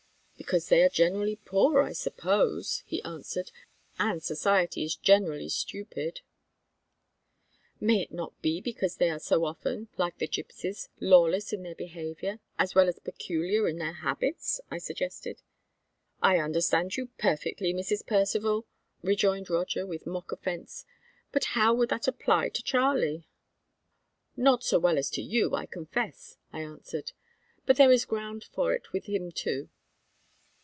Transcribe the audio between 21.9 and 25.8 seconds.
apply to Charlie?" "Not so well as to you, I